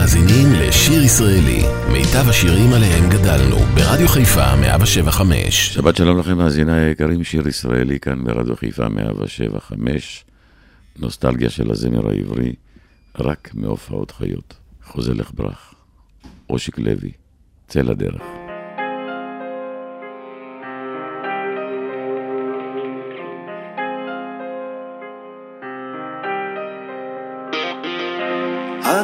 מאזינים 0.00 0.52
לשיר 0.52 1.02
ישראלי, 1.02 1.62
מיטב 1.92 2.28
השירים 2.28 2.72
עליהם 2.72 3.10
גדלנו, 3.10 3.56
ברדיו 3.56 4.08
חיפה 4.08 4.56
175. 4.56 5.74
שבת 5.74 5.96
שלום 5.96 6.18
לכם, 6.18 6.38
מאזיני 6.38 6.72
היקרים, 6.72 7.24
שיר 7.24 7.48
ישראלי 7.48 8.00
כאן 8.00 8.24
ברדיו 8.24 8.56
חיפה 8.56 8.88
175. 8.88 10.24
נוסטלגיה 10.98 11.50
של 11.50 11.70
הזמר 11.70 12.08
העברי, 12.08 12.52
רק 13.18 13.50
מהופעות 13.54 14.10
חיות. 14.10 14.54
חוזה 14.84 15.14
לך 15.14 15.30
ברח, 15.34 15.74
אושיק 16.50 16.78
לוי, 16.78 17.12
צא 17.68 17.80
לדרך. 17.80 18.39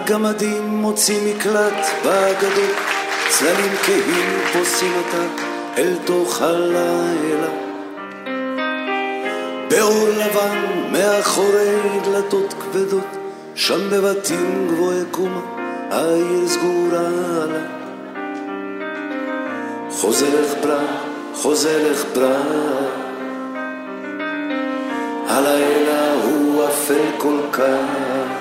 הגמדים 0.07 0.66
מוצאים 0.66 1.36
מקלט 1.36 1.86
באגדות, 2.04 2.76
צללים 3.29 3.72
כהים 3.82 4.40
פוסעים 4.53 4.93
אותה 4.96 5.43
אל 5.79 5.94
תוך 6.04 6.43
הלילה. 6.43 7.49
באור 9.71 10.08
לבן 10.08 10.64
מאחורי 10.93 12.00
דלתות 12.04 12.53
כבדות, 12.53 13.16
שם 13.54 13.90
בבתים 13.90 14.68
גבוהי 14.71 15.03
קומה, 15.11 15.40
העיר 15.90 16.49
סגורה 16.49 17.08
לה. 17.46 17.66
חוזה 19.91 20.41
לך 20.41 20.64
ברק, 20.64 20.80
חוזה 21.35 21.91
לך 21.91 22.04
ברק, 22.14 22.93
הלילה 25.29 26.13
הוא 26.13 26.64
אפל 26.68 27.02
כל 27.18 27.38
כך. 27.52 28.36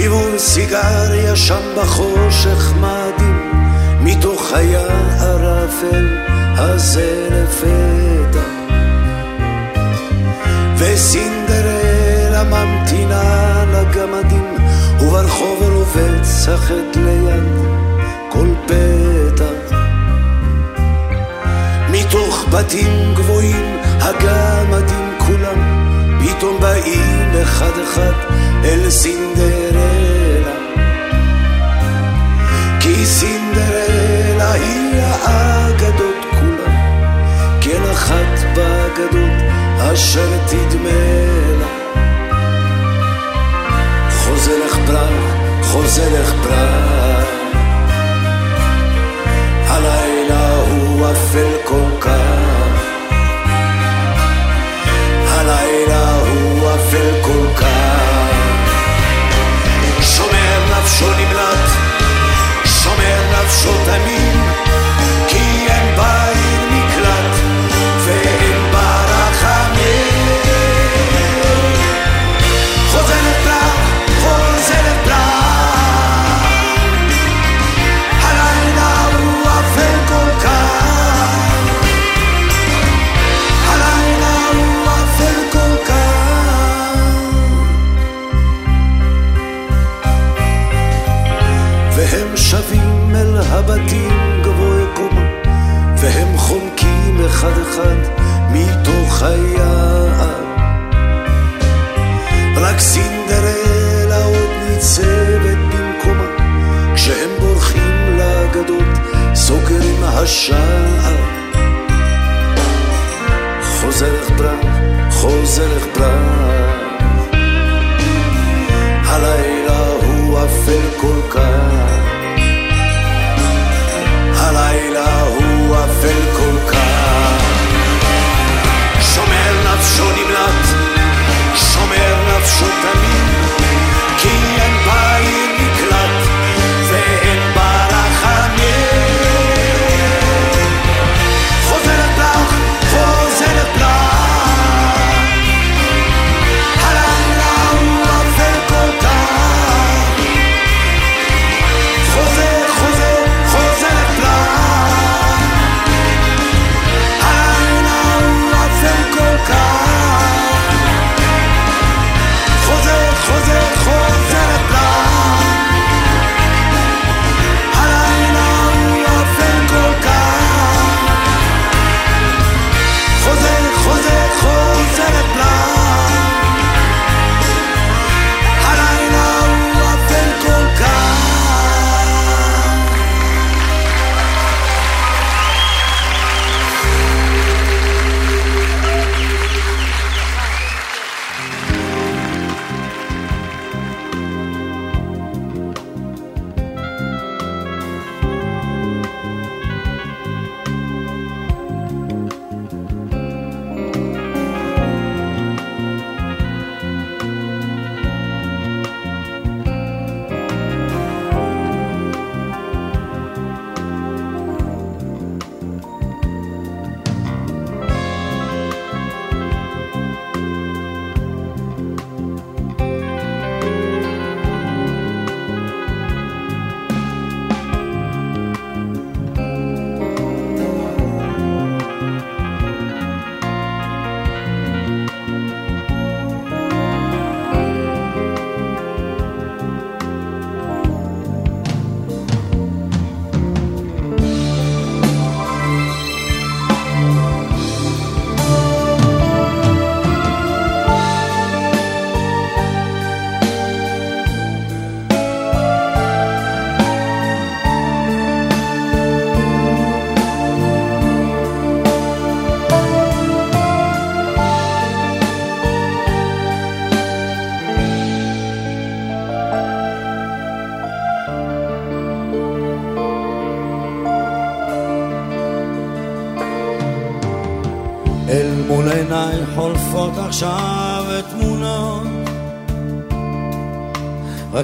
היוון 0.00 0.38
סיגריה 0.38 1.36
שם 1.36 1.74
בחושך 1.76 2.72
מאדים, 2.80 3.52
מתוך 4.00 4.52
היער 4.52 5.46
האפל 5.46 6.18
הזה 6.56 7.28
לפתע. 7.30 8.46
וסינדרלה 10.78 12.44
ממתינה 12.44 13.64
לגמדים, 13.72 14.56
וברחוב 15.00 15.62
רובצת 15.62 16.96
ליד 16.96 17.44
כל 18.28 18.48
פתח. 18.66 19.76
מתוך 21.90 22.46
בתים 22.50 23.14
גבוהים 23.14 23.76
הגמדים 24.00 25.18
כולם, 25.18 25.88
פתאום 26.20 26.60
באים 26.60 27.42
אחד 27.42 27.72
אחד 27.84 28.12
אל 28.64 28.90
סינדרלה. 28.90 29.99
כי 33.00 33.06
סינדרלה 33.06 34.52
היא 34.52 35.00
האגדות 35.22 36.24
כולם, 36.30 37.00
כן 37.60 37.82
אחת 37.92 38.56
באגדות 38.56 39.32
אשר 39.92 40.28
תדמה 40.46 40.90
לה. 41.60 41.66
חוזה 44.10 44.52
לך 44.66 44.78
ברק, 44.86 45.34
חוזה 45.62 46.20
לך 46.20 46.34
ברק, 46.34 47.28
הלילה 49.66 50.56
הוא 50.56 51.06
אפל 51.12 51.50
כל 51.64 52.00
כך. 52.00 52.59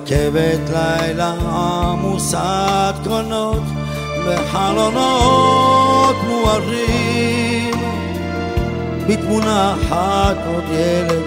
רכבת 0.06 0.70
לילה 0.72 1.32
עמוסת 1.32 2.94
קרונות 3.04 3.62
בחלונות 4.26 6.16
מוארים. 6.26 7.74
בתמונה 9.08 9.74
אחת 9.74 10.36
עוד 10.46 10.64
ילד 10.70 11.22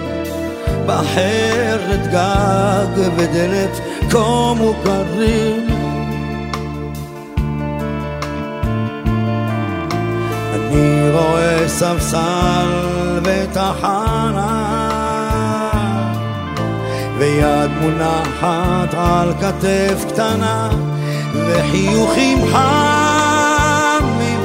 בחרת 0.86 2.06
גג 2.12 3.10
ודלת 3.16 3.80
כה 4.10 4.52
מוכרים. 4.56 5.66
אני 10.54 11.10
רואה 11.12 11.68
ספסל 11.68 12.68
בתחנה 13.22 14.89
ויד 17.20 17.70
מונחת 17.80 18.94
על 18.94 19.32
כתף 19.40 20.04
קטנה 20.08 20.70
וחיוכים 21.34 22.38
חמים. 22.46 24.40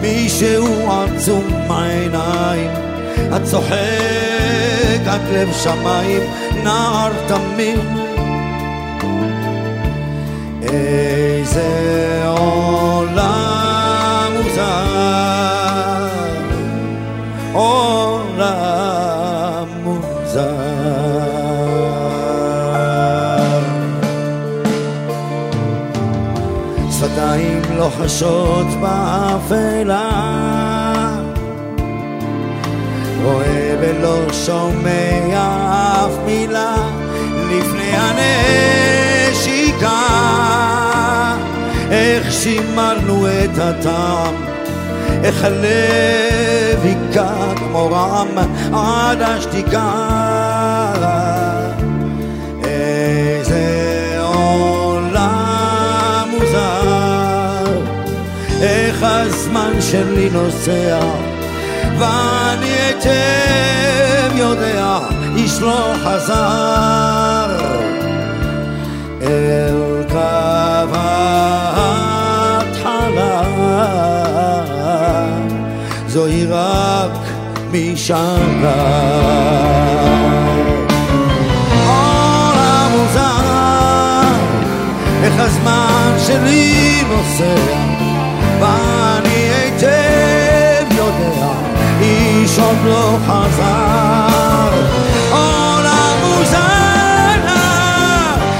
מישהו 0.00 0.90
עצום 0.90 1.44
העיניים 1.70 2.70
הצוחק 3.30 3.72
עד 5.06 5.20
לב 5.32 5.52
שמיים 5.52 6.22
נער 6.64 7.12
תמים 7.28 7.78
לוחשות 28.02 28.66
באפלה. 28.80 30.10
רואה 33.22 33.76
ולא 33.80 34.32
שומע 34.32 35.28
אף 35.34 36.12
מילה 36.26 36.74
לפני 37.50 37.92
הנשיקה. 37.96 39.88
איך 41.90 42.32
שימרנו 42.32 43.26
את 43.26 43.58
הטעם 43.58 44.34
איך 45.24 45.44
הלב 45.44 46.84
היכה 46.84 47.54
כמו 47.56 47.90
רעם 47.90 48.28
עד 48.72 49.22
השתיקה 49.22 50.61
איך 59.02 59.10
הזמן 59.10 59.72
שלי 59.80 60.30
נוסע 60.30 61.00
ואני 61.98 62.66
היטב 62.66 64.36
יודע 64.36 64.98
איש 65.36 65.60
לא 65.60 65.94
חזר. 66.04 67.46
אל 69.22 70.02
קו 70.10 70.18
ההתחלה 70.94 72.62
זוהי 76.06 76.46
רק 76.46 77.18
מוזר 82.90 83.42
איך 85.22 85.34
הזמן 85.38 86.14
שלי 86.26 87.02
נוסע 87.08 87.91
ואני 88.62 89.50
היטב 89.54 90.96
יודע 90.96 91.52
איש 92.00 92.58
עוד 92.58 92.76
לא 92.84 93.18
חזר. 93.26 94.70
עולם 95.30 96.16
מוזר 96.22 97.52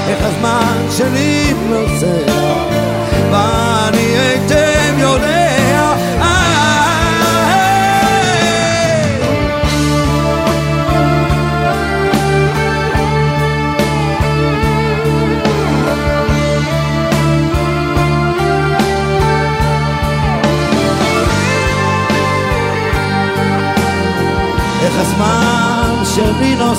איך 0.07 0.19
הזמן 0.21 0.87
שלי 0.97 1.53
נוסע 1.69 2.42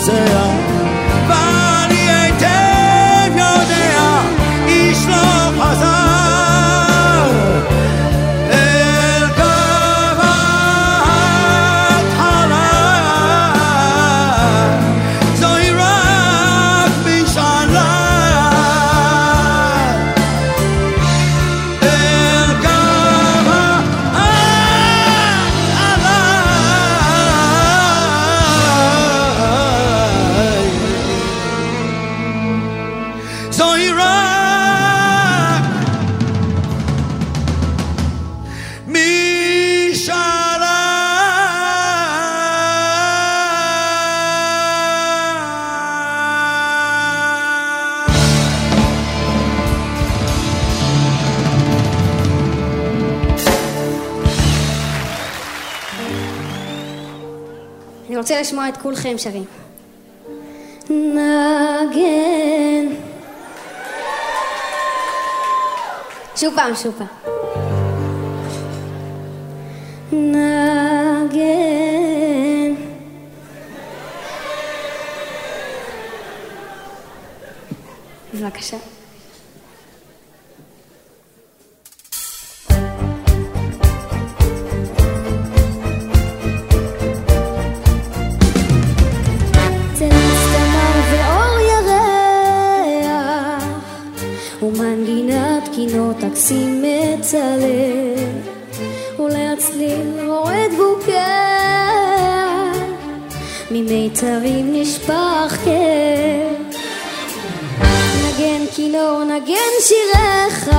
שלי 0.06 0.21
נוסע 0.21 0.63
לשמוע 58.45 58.69
את 58.69 58.77
כולכם 58.77 59.19
שרים. 59.19 59.45
נגן. 60.91 61.25
שוב 66.37 66.55
פעם, 66.57 66.75
שוב 66.75 66.95
פעם. 66.99 67.07
נגן. 70.13 71.55
בבקשה. 78.35 78.94
תקסים 96.35 96.85
את 96.85 97.35
הלב 97.35 98.49
ולהצליל 99.21 100.21
רועד 100.26 100.71
בוקע 100.76 101.53
ממיתרים 103.71 104.73
נשפך 104.73 105.57
כאב 105.64 106.75
נגן 108.25 108.67
כינור 108.75 109.25
נגן 109.25 109.75
שיריך 109.81 110.71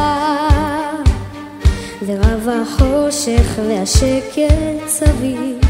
ורב 2.05 2.49
החושך 2.49 3.59
והשקט 3.67 4.87
סביב 4.87 5.64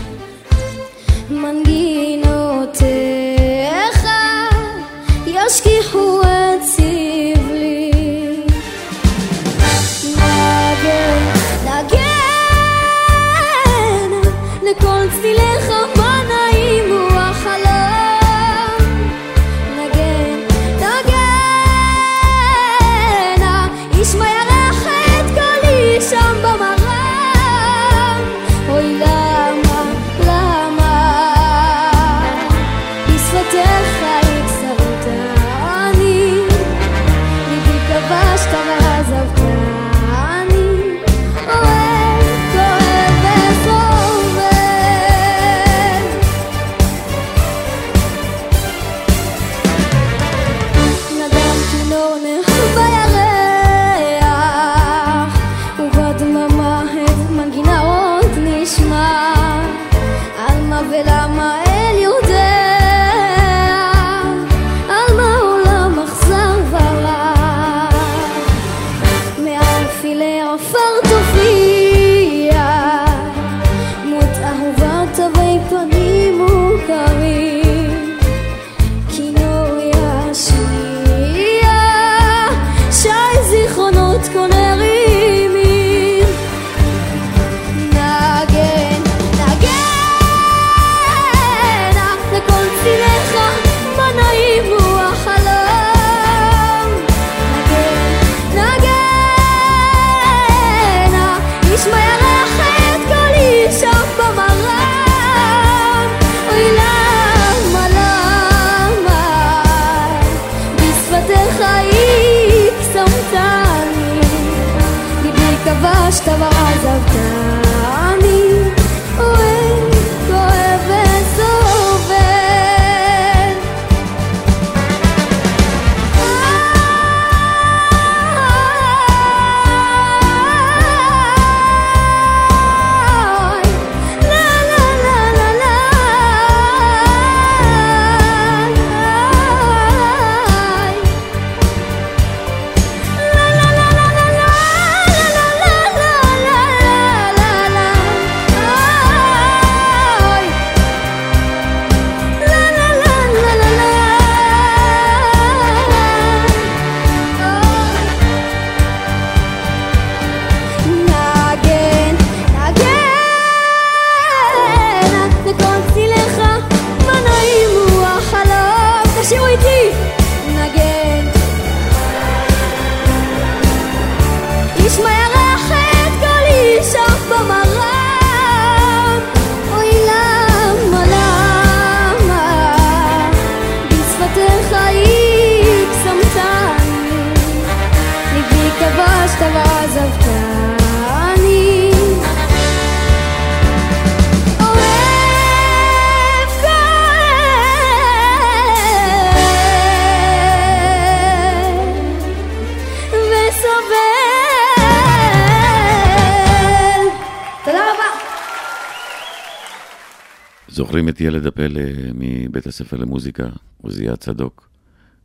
זוכרים 210.96 211.10
את 211.10 211.22
ילד 211.22 211.46
הפלא 211.46 211.82
מבית 212.14 212.68
הספר 212.68 212.98
למוזיקה, 212.98 213.50
עוזיה 213.82 214.16
צדוק? 214.16 214.70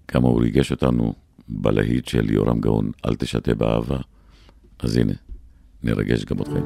כמה 0.08 0.28
הוא 0.28 0.42
ריגש 0.42 0.70
אותנו 0.70 1.14
בלהיט 1.48 2.08
של 2.08 2.30
יורם 2.30 2.60
גאון, 2.60 2.90
אל 3.06 3.14
תשתה 3.14 3.54
באהבה. 3.54 3.98
אז 4.78 4.96
הנה, 4.96 5.12
נרגש 5.82 6.24
גם 6.24 6.40
אתכם. 6.40 6.62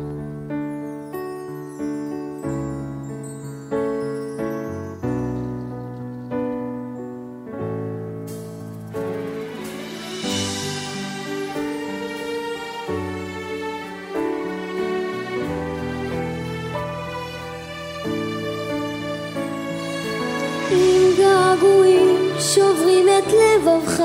שוברים 22.54 23.06
את 23.08 23.32
לבבך, 23.32 24.02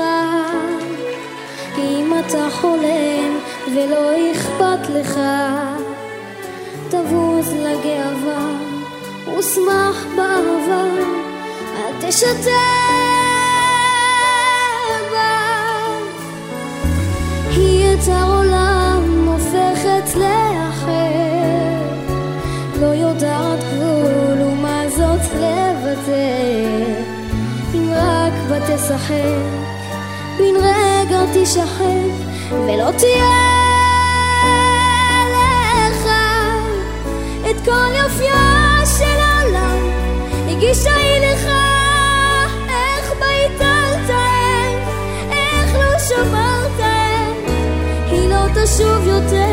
אם 1.78 2.12
אתה 2.20 2.48
חולם 2.50 3.38
ולא 3.74 4.32
אכפת 4.32 4.88
לך, 4.88 5.20
תבוז 6.88 7.52
לגאווה 7.52 8.50
ושמח 9.38 10.06
באהבה, 10.16 10.84
אל 11.76 12.08
תשתה 12.08 12.50
בה. 15.10 15.40
את 17.94 18.08
העולם 18.08 19.28
הופכת 19.28 20.16
לאחר, 20.16 20.90
לא 22.80 22.86
יודעת 22.86 23.58
גבול 23.74 24.42
ומה 24.42 24.82
זאת 24.88 25.34
לוותר. 25.34 26.69
תשחק, 28.80 29.14
בן 30.38 30.56
רגע 30.56 31.20
תשחק, 31.34 32.12
ולא 32.50 32.90
תהיה 32.98 33.30
לך 35.80 36.08
את 37.50 37.64
כל 37.64 37.92
יופייה 38.04 38.80
של 38.98 39.20
העולם. 39.20 39.78
הגישה 40.48 40.94
היא 40.96 41.20
לך, 41.20 41.46
איך 42.68 43.12
ביטלת 43.12 44.10
איך 45.30 45.74
לא 45.74 45.98
שמרת. 45.98 46.80
היא 48.06 48.28
לא 48.28 48.46
תשוב 48.54 49.06
יותר, 49.06 49.49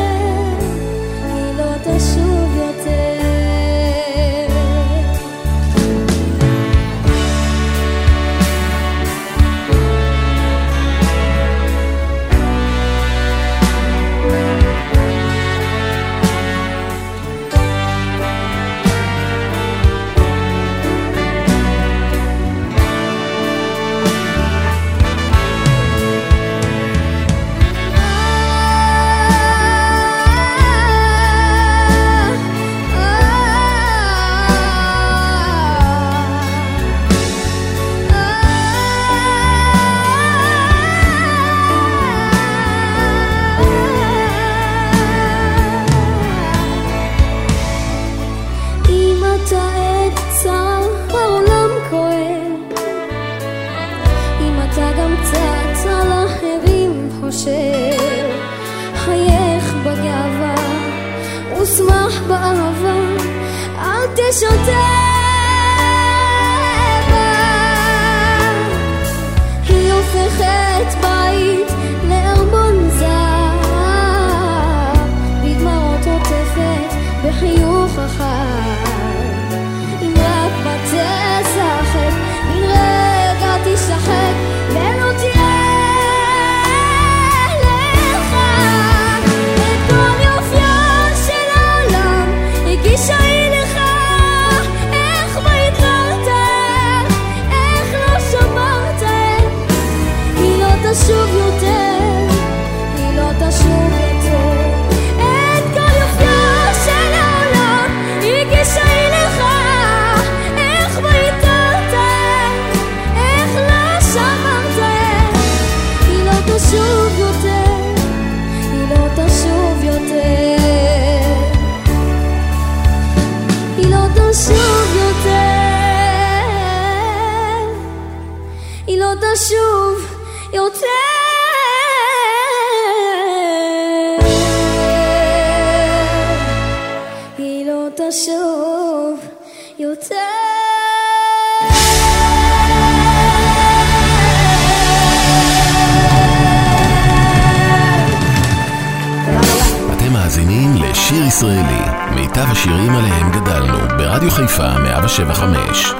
השירים 152.67 152.95
עליהם 152.95 153.31
גדלנו, 153.31 153.77
ברדיו 153.97 154.31
חיפה 154.31 154.77
175. 154.79 155.93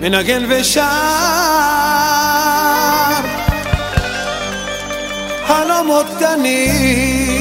מנגן 0.00 0.44
ושר 0.48 0.82
חלומות 5.46 6.06
קטנים 6.16 7.33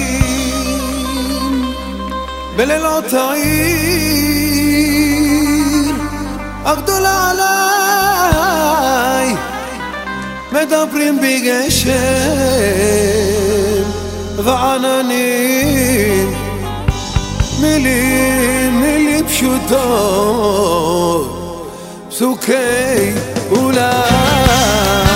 בלילות 2.56 3.14
העיר. 3.14 4.44
הגדולה 6.66 7.32
עליי. 7.32 9.36
מדברים 10.52 11.20
בגשם 11.22 11.94
ועננים. 14.38 16.34
מילים, 17.62 18.82
מילים 18.82 19.28
פשוטות. 19.28 20.60
פסוקי 22.10 23.14
אולי 23.52 25.13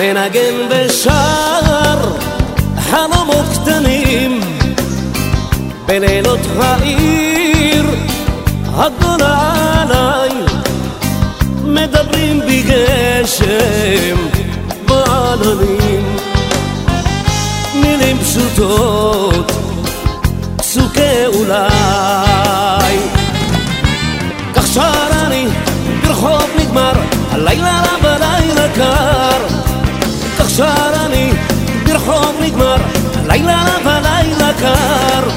מנגן 0.00 0.54
ושר 0.70 1.98
חלומות 2.80 3.44
קטנים 3.52 4.40
בלילות 5.86 6.40
העיר 6.58 7.84
הגדולה 8.74 9.52
עליי 9.82 10.30
מדברים 11.64 12.40
בגשם 12.40 14.16
בעננים 14.88 16.16
מילים 17.74 18.18
פשוטות 18.18 19.52
פסוקי 20.56 21.26
אולי. 21.26 22.96
כך 24.54 24.66
שר 24.66 25.08
אני 25.26 25.46
ברחוב 26.02 26.50
נגמר 26.58 26.92
הלילה 27.32 27.82
רב 27.82 28.06
הלילה 28.06 28.68
קר 28.74 29.19
שר 30.60 31.06
אני 31.06 31.32
ברחוב 31.84 32.36
נגמר, 32.40 32.76
לילה 33.26 33.64
ולילה 33.84 34.50
קר. 34.60 35.28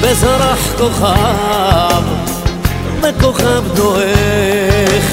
וזרח 0.00 0.74
כוכב, 0.78 2.02
וכוכב 3.02 3.62
דועך 3.74 5.04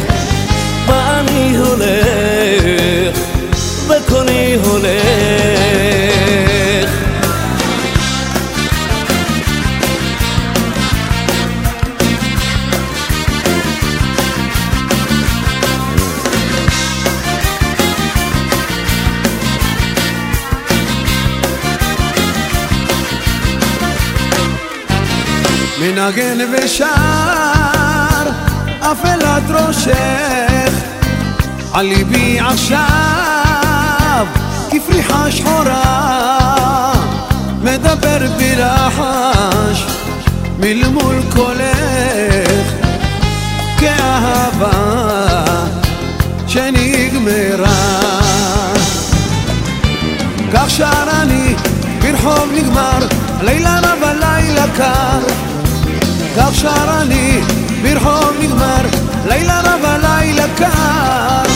ואני 0.88 1.58
הולך, 1.58 3.18
וקולי 3.88 4.56
הולך 4.64 6.01
מנגן 26.02 26.38
ושר 26.52 26.86
אפלת 28.80 29.44
ראשך. 29.50 30.74
על 31.74 31.86
ליבי 31.86 32.40
עכשיו 32.40 34.26
כפריחה 34.72 35.32
שחורה 35.32 36.94
מדבר 37.62 38.20
בלחש 38.38 39.86
מלמול 40.60 41.22
קולך. 41.34 42.72
כאהבה 43.80 45.44
שנגמרה. 46.48 48.02
כך 50.54 50.70
שר 50.70 51.04
אני 51.22 51.56
ברחוב 52.02 52.50
נגמר 52.56 53.00
לילה 53.42 53.80
רב 53.80 54.04
הלילה 54.04 54.66
קר 54.78 55.51
כך 56.38 56.56
שר 56.56 57.02
אני 57.02 57.42
ברחוב 57.82 58.36
נגמר, 58.40 58.86
לילה 59.28 59.62
רב 59.62 59.86
הלילה 59.86 60.46
קר, 60.58 61.52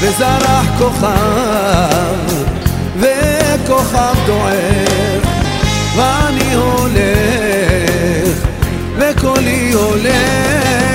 וזרח 0.00 0.66
כוכב, 0.78 2.16
וכוכב 3.00 4.14
דועך, 4.26 5.26
ואני 5.96 6.54
הולך, 6.54 8.38
וקולי 8.98 9.72
הולך. 9.72 10.85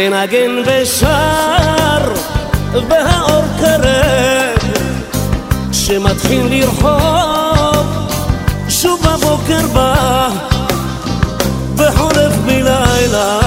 מנגן 0.00 0.62
ושר 0.66 2.12
והאור 2.88 3.44
קרב. 3.60 4.58
שמתחיל 5.72 6.46
לרחוב 6.50 7.86
שוב 8.68 9.00
בבוקר 9.02 9.66
בא 9.72 10.28
וחולף 11.76 12.36
בלילה 12.46 13.40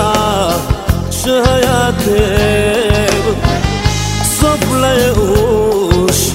שהיה 1.11 1.89
כאב. 2.05 3.35
סוף 4.23 4.59
לייאוש 4.81 6.31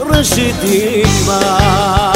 ראשית 0.00 0.56
תקווה 0.60 2.12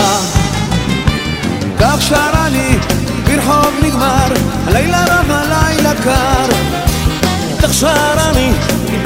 כך 1.80 2.02
שר 2.02 2.30
אני 2.46 2.78
ברחוב 3.24 3.74
נגמר 3.82 4.28
הלילה 4.66 5.04
רב 5.04 5.30
הלילה 5.30 5.92
קר 6.04 6.91
כך 7.72 7.78
שר 7.78 8.30
אני, 8.30 8.50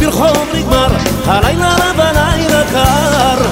ברחוב 0.01 0.49
נגמר, 0.55 0.87
הלילה 1.25 1.75
רב 1.75 2.01
הלילה 2.01 2.63
קר. 2.73 3.43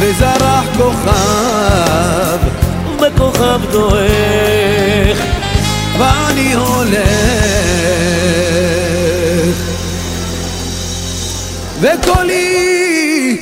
וזרח 0.00 0.64
כוכב, 0.76 2.38
וכוכב 3.00 3.60
דועך, 3.70 5.18
ואני 5.98 6.54
הולך. 6.54 7.00
וקולי, 11.80 13.38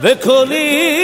וקולי 0.00 1.01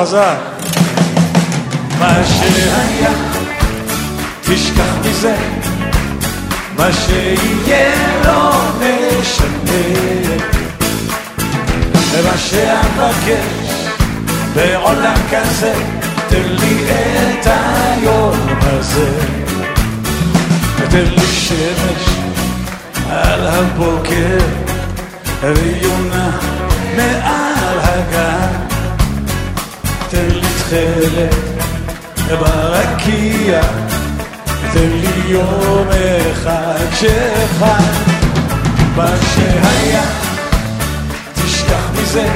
חזק. 0.00 0.36
מה 1.98 2.14
שהיה, 2.24 3.10
תשכח 4.40 4.92
מזה, 5.04 5.34
מה 6.76 6.88
שיהיה 6.92 7.90
לא 8.24 8.50
משנה. 8.76 9.82
ומה 12.12 12.38
שאבקש 12.38 13.86
בעולם 14.54 15.16
כזה, 15.30 15.74
תן 16.28 16.48
לי 16.48 16.84
את 16.90 17.46
היום 17.46 18.38
הזה. 18.60 19.10
תן 20.90 21.04
לי 21.04 21.26
שמש 21.26 22.08
על 23.10 23.46
הבוקר, 23.46 24.38
ויונה 25.42 26.30
מעל 26.96 27.78
חלק 30.70 31.48
ברקיע, 32.28 33.60
תן 34.72 34.88
לי 34.90 35.22
יום 35.28 35.88
אחד 36.32 36.84
שחי, 36.94 37.84
מה 38.96 39.06
שהיה, 39.34 40.02
תשכח 41.34 41.90
מזה, 41.92 42.28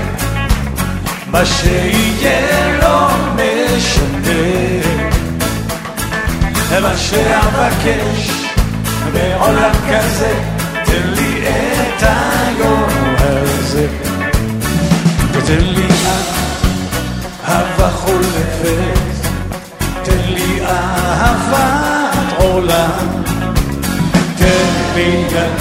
מה 1.27 1.47
שיהיה 1.47 2.79
לא 2.83 3.09
משנה, 3.35 4.33
מה 6.83 6.97
שאבקש 6.97 8.31
בעולם 9.12 9.73
כזה, 9.90 10.35
תן 10.85 11.09
לי 11.14 11.45
את 11.47 12.03
היום 12.03 13.14
הזה, 13.18 13.87
ותן 15.33 15.61
לי 15.61 15.87
אהבה 17.53 17.91
חולפת, 17.91 19.29
תן 20.03 20.21
לי 20.29 20.61
אהבת 20.67 22.33
עולם, 22.38 23.23
תן 24.37 24.69
לי 24.95 25.25
יד 25.33 25.53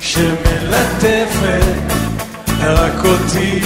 שמלטפת. 0.00 1.84
רק 2.60 3.04
אותי 3.04 3.60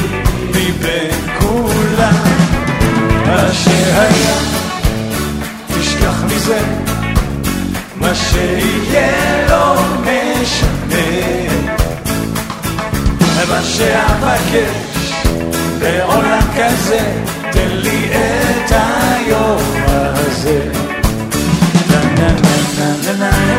מבין 0.48 1.10
כולם. 1.40 2.14
מה 3.26 3.52
שהיה, 3.52 4.36
תשכח 5.68 6.22
מזה, 6.24 6.60
מה 7.96 8.14
שיהיה 8.14 9.48
לא 9.48 9.74
משנה. 10.00 11.28
מה 13.48 13.62
שאבקש 13.62 14.87
בעולם 15.78 16.40
כזה, 16.56 17.00
תן 17.52 17.68
לי 17.70 18.10
את 18.12 18.72
היום 18.72 19.62
הזה. 19.86 20.70
נה 23.18 23.58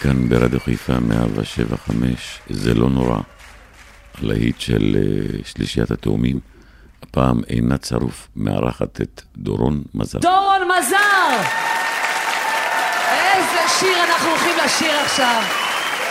כאן 0.00 0.28
ברדיו 0.28 0.60
חיפה 0.60 0.98
175, 1.00 2.40
זה 2.50 2.74
לא 2.74 2.90
נורא. 2.90 3.18
הלהיט 4.22 4.60
של 4.60 4.96
אה, 4.96 5.38
שלישיית 5.44 5.90
התאומים, 5.90 6.40
הפעם 7.02 7.40
עינת 7.46 7.84
שרוף 7.84 8.28
מארחת 8.36 9.00
את 9.00 9.22
דורון 9.36 9.82
מזל. 9.94 10.18
דורון 10.18 10.60
מזר! 10.78 11.36
איזה 13.12 13.60
שיר 13.78 14.04
אנחנו 14.10 14.30
הולכים 14.30 14.56
לשיר 14.64 14.92
עכשיו. 15.04 15.42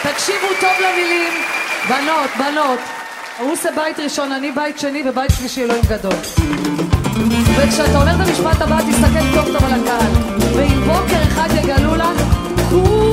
תקשיבו 0.03 0.47
טוב 0.61 0.71
למילים. 0.79 1.33
בנות, 1.89 2.29
בנות. 2.39 2.79
הוא 3.39 3.51
עושה 3.51 3.69
בית 3.75 3.99
ראשון, 3.99 4.31
אני 4.31 4.51
בית 4.51 4.79
שני 4.79 5.09
ובית 5.09 5.31
שלישי 5.37 5.63
אלוהים 5.63 5.83
גדול. 5.89 6.19
וכשאתה 7.57 8.01
אומר 8.01 8.15
את 8.15 8.27
המשפט 8.27 8.61
הבא, 8.61 8.79
תסתכל 8.81 9.35
טוב 9.35 9.45
טוב 9.45 9.63
על 9.63 9.81
הקהל. 9.81 10.11
ואם 10.55 10.81
בוקר 10.85 11.23
אחד 11.23 11.49
יגלו 11.63 11.95
לך, 11.95 12.23
כולם 12.69 13.08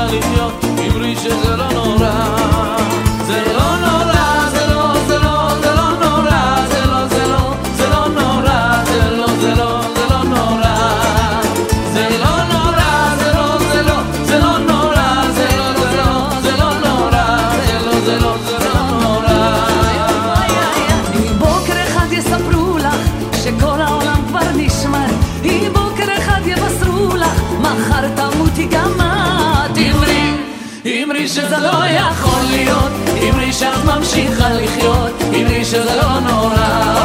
dal 0.00 0.14
idiot, 0.14 0.64
mi 0.76 0.88
שאת 34.10 34.18
ממשיכה 34.18 34.48
לחיות 34.48 35.22
אמרי 35.22 35.64
שזה 35.64 35.96
לא 35.96 36.20
נורא 36.20 36.99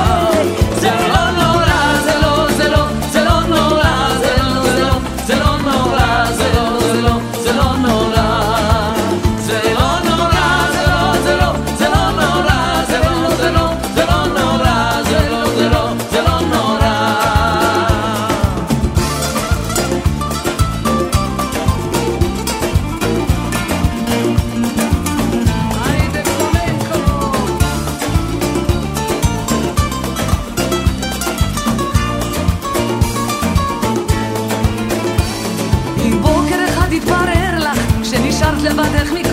לבדך 38.65 39.13
מכולם, 39.13 39.24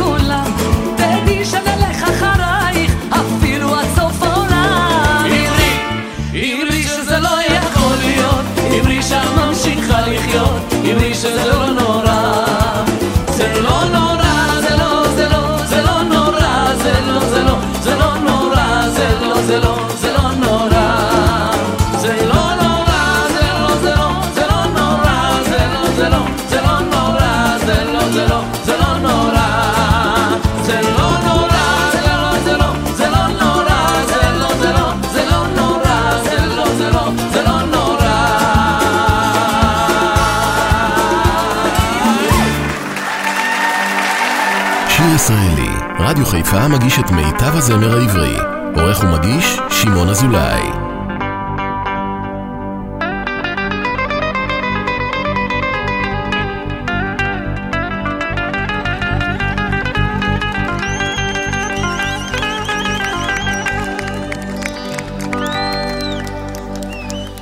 חיפה 46.33 46.68
מגיש 46.68 46.99
את 46.99 47.11
מיטב 47.11 47.57
הזמר 47.57 47.99
העברי. 47.99 48.37
עורך 48.75 49.03
ומגיש, 49.03 49.59
שמעון 49.71 50.09
אזולאי. 50.09 50.62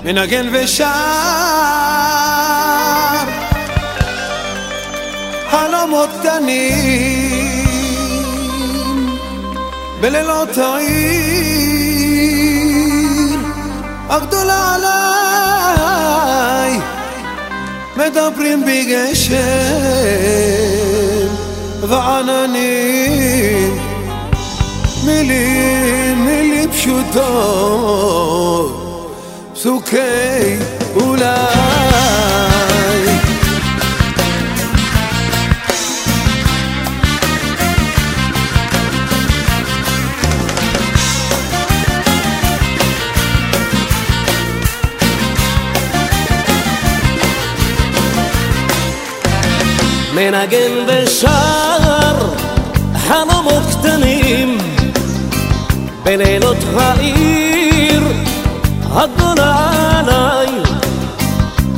מנגן 0.05 0.49
ושר 0.53 0.87
חלומות 5.51 6.09
קטנים 6.21 7.30
בלילות 10.01 10.59
העיר 10.59 10.91
הגדולה 14.09 14.75
עליי 14.75 16.81
מדברים 17.97 18.65
בגשם 18.65 19.37
ועננים 21.89 23.79
מילים, 25.07 26.25
מילים 26.25 26.71
פשוטות 26.73 28.01
פסוקי 29.55 30.57
אולי 30.95 32.30
מנגן 50.21 50.71
ושר 50.87 52.33
חלומות 52.97 53.63
קטנים 53.71 54.59
בלילות 56.03 56.57
העיר 56.77 58.03
הגדולה 58.91 59.71
עליי. 59.99 60.47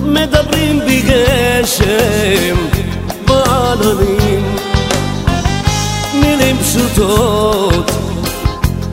מדברים 0.03 0.81
בגשם 0.81 2.57
בעננים. 3.27 4.57
מילים 6.15 6.57
פשוטות 6.59 7.91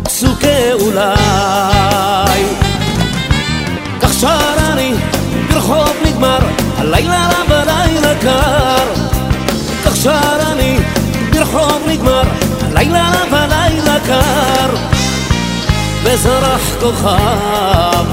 פסוקי 0.03 0.73
אולי. 0.73 2.43
כך 4.01 4.13
שר 4.13 4.71
אני 4.71 4.93
ברחוב 5.49 5.93
נגמר 6.05 6.39
הלילה 6.77 7.29
רב 7.29 7.51
הלילה 7.51 8.13
קר 8.21 8.58
הלילה 14.09 14.67
קר 14.67 14.75
וזרח 16.03 16.75
כוכב 16.79 18.05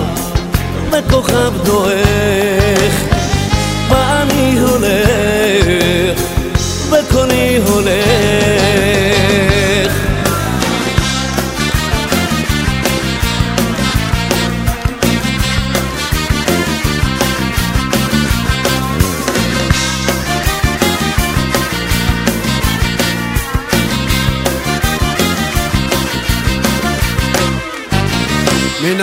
וכוכב 0.92 1.52
דועך. 1.64 3.16
ואני 3.88 4.58
הולך 4.58 6.20
וקולי 6.90 7.56
הולך 7.56 8.55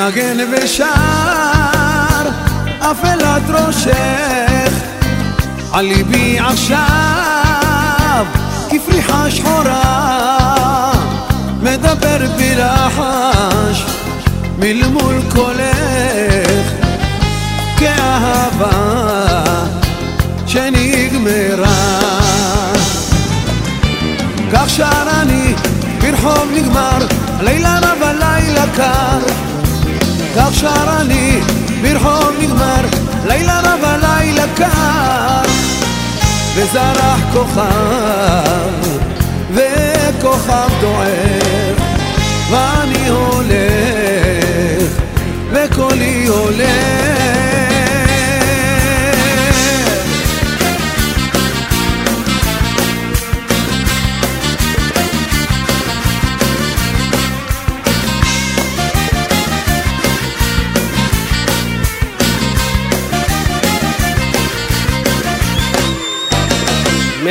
מנגן 0.04 0.38
ושר 0.52 0.86
אפלת 2.80 3.42
ראשך. 3.50 4.74
על 5.72 5.86
ליבי 5.86 6.40
עכשיו 6.40 8.26
כפריחה 8.70 9.32
שחורה 9.32 10.92
מדבר 11.62 12.18
בלחש 12.38 13.86
מלמול 14.60 15.22
קולך. 15.36 16.72
כאהבה 17.78 19.44
שנגמרה. 20.48 22.00
כך 24.54 24.70
שר 24.70 25.22
אני 25.22 25.54
ברחוב 26.02 26.52
נגמר 26.54 26.98
לילה 27.42 27.80
רב 27.80 28.04
הלילה 28.04 28.66
קר 28.76 29.43
כך 30.36 30.50
שר 30.54 31.02
אני 31.02 31.40
ברחוב 31.82 32.32
נגמר 32.40 32.82
לילה 33.26 33.60
רב 33.60 33.84
הלילה 33.84 34.46
קר. 34.56 35.44
וזרח 36.56 37.20
כוכב 37.34 37.64
וכוכב 39.54 40.70
דועך 40.82 41.82
ואני 42.52 43.10
הולך 43.10 44.92
וקולי 45.52 46.26
הולך 46.28 47.23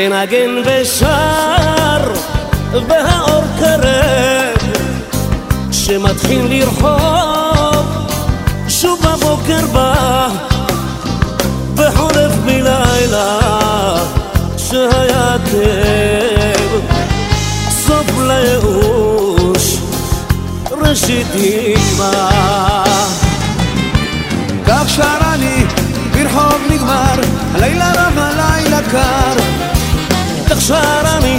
מנגן 0.08 0.62
ושר 0.64 2.12
והאור 2.88 3.44
קרב. 3.58 4.72
שמתחיל 5.72 6.46
לרחוב 6.50 7.86
שוב 8.68 9.00
בבוקר 9.00 9.66
בא 9.72 10.28
וחולף 11.76 12.32
בלילה 12.44 13.38
שהיה 14.56 15.36
כאב 15.50 16.80
סוף 17.70 18.06
לייאוש 18.26 19.76
ראשית 20.70 21.26
תקווה 21.26 22.84
כך 24.66 24.88
שר 24.88 25.18
אני 25.34 25.64
ברחוב 26.12 26.60
נגמר 26.70 27.20
הלילה 27.54 27.92
רב 27.92 28.18
הלילה 28.18 28.80
קר 28.90 29.71
כך 30.54 30.60
שר 30.60 31.02
אני 31.16 31.38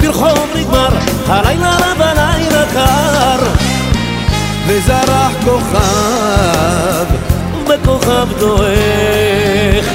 ברחוב 0.00 0.48
נגמר 0.54 0.88
הלילה 1.26 1.76
רב 1.76 2.02
הלילה 2.02 2.64
קר. 2.72 3.46
וזרח 4.66 5.32
כוכב 5.44 7.06
וכוכב 7.66 8.28
דועך. 8.38 9.86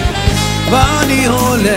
ואני 0.72 1.26
הולך. 1.26 1.76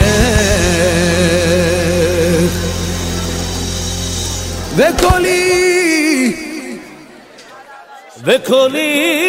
וקולי 4.77 6.37
וקולי 8.25 9.29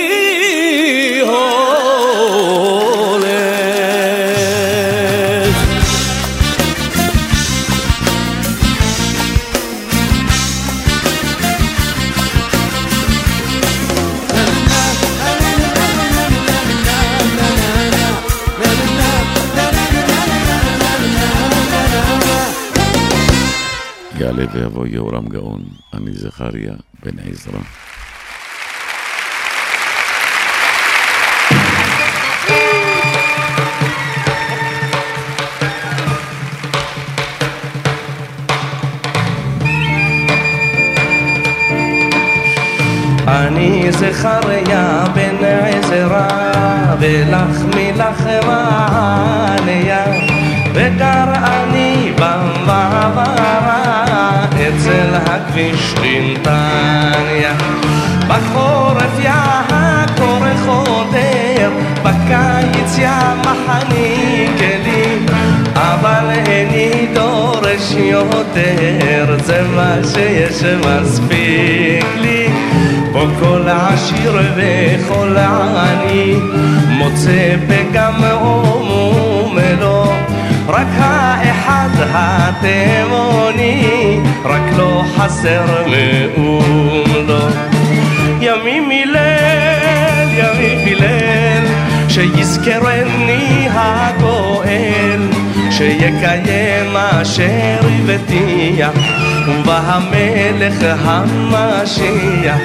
הולך 1.22 2.89
זכריה 26.40 26.74
בן 27.04 27.20
עזרא. 27.30 27.60
אני 43.28 43.92
זכריה 43.92 45.04
בן 45.14 45.46
עזרא, 45.46 46.28
ולך 47.00 47.76
מלך 47.76 48.24
מעליה, 48.48 50.06
וגר 50.74 51.34
אני 51.36 52.14
במעברה, 52.16 53.69
הכביש 55.40 55.94
לנתניה. 56.04 57.54
בחורף 58.28 59.20
יא 59.20 59.32
הקורא 59.70 60.50
חודר, 60.66 61.70
בקיץ 62.04 62.98
יא 62.98 63.10
מחניק 63.42 64.62
לי, 64.84 65.18
אבל 65.76 66.30
איני 66.48 67.08
דורש 67.14 67.92
יותר, 67.98 69.38
זה 69.44 69.64
מה 69.76 69.96
שיש 70.14 70.64
מספיק 70.64 72.06
לי. 72.22 72.48
פה 73.14 73.26
כל 73.40 73.62
עשיר 73.68 74.40
וכל 74.56 75.38
עני 75.38 76.36
מוצא 76.90 77.56
פגם 77.68 78.14
ומומלו 78.22 78.79
רק 80.70 80.88
האחד 80.98 81.90
התימוני 82.14 84.20
רק 84.44 84.74
לא 84.78 85.04
חסר 85.16 85.66
מאום 85.88 87.04
לו 87.28 87.40
ימים 88.42 88.90
מליל 88.90 89.16
ימים 90.38 90.86
מליל 90.86 91.66
שיזכרני 92.10 93.68
הגואל 93.72 95.28
שיקיים 95.72 96.98
אשר 96.98 97.80
הבטיח 98.00 99.19
ובא 99.50 99.82
המלך 99.86 100.76
המשיח. 101.04 102.58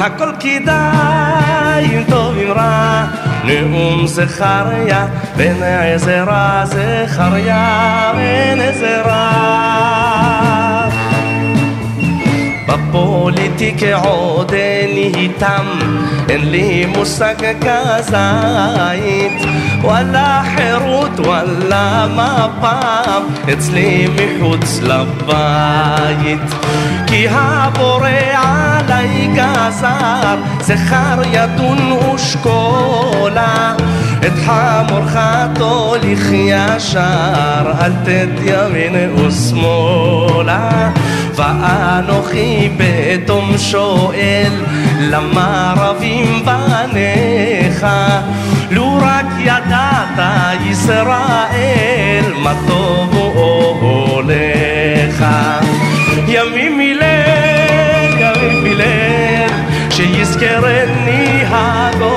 הכל 0.00 0.30
כדאי 0.40 1.84
אם 1.84 2.02
טוב 2.08 2.36
אם 2.38 2.50
רע. 2.50 3.06
נאום 3.44 4.06
זכריה 4.06 5.06
בן 5.36 5.62
עזרא 5.62 6.64
זכריה 6.64 8.12
בן 8.16 8.60
עזרא 8.60 10.25
בפוליטיקה 12.96 13.96
עוד 13.96 14.52
איתם, 15.16 15.66
אין 16.28 16.50
לי 16.50 16.86
מושג 16.86 17.34
כזית. 17.60 19.42
וואלה 19.82 20.42
חירות, 20.56 21.20
וואלה 21.20 22.06
מפ"ם, 22.14 23.22
אצלי 23.52 24.08
מחוץ 24.08 24.80
לבית. 24.82 26.54
כי 27.06 27.26
הבורא 27.30 28.08
עליי 28.34 29.28
גזר, 29.34 30.36
זכר 30.60 31.22
ידון 31.32 31.92
ושקולה. 31.92 33.74
את 34.26 34.32
חמורך 34.46 35.18
תוליך 35.54 36.26
ישר, 36.32 37.72
אל 37.80 37.92
תת 38.04 38.40
ימין 38.44 39.10
ושמאלה. 39.10 40.90
ואנוכי 41.36 42.68
בתום 42.76 43.58
שואל, 43.58 44.52
למה 45.00 45.74
רבים 45.76 46.44
בניך? 46.44 47.86
לו 48.70 48.98
רק 49.00 49.26
ידעת 49.38 50.18
ישראל, 50.70 52.32
מה 52.42 52.54
טוב 52.66 53.14
הולך. 53.80 55.24
ימים 56.28 56.78
מליל, 56.78 57.00
ימים 58.18 58.64
מליל, 58.64 59.50
שיזכרני 59.90 61.42
הגואל, 61.50 62.15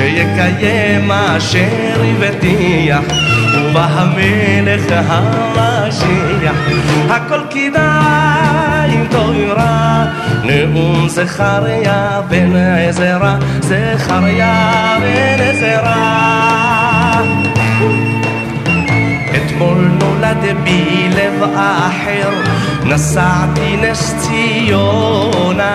שיקיים 0.00 1.12
אשר 1.12 2.02
הבטיח. 2.02 3.04
ובא 3.54 3.86
המלך 3.90 4.82
המשיח, 5.08 6.56
הכל 7.10 7.40
כדאי 7.50 8.90
אם 8.94 9.04
רע, 9.50 10.04
נאום 10.44 11.08
זכריה 11.08 12.20
בן 12.28 12.56
עזרא, 12.56 13.34
זכריה 13.60 14.96
בן 15.00 15.42
עזרא. 15.42 16.40
אתמול 19.36 19.90
נולד 20.00 20.56
בי 20.64 21.08
לב 21.08 21.42
אחר, 21.54 22.30
נסעתי 22.84 23.76
נס 23.76 24.14
ציונה, 24.18 25.74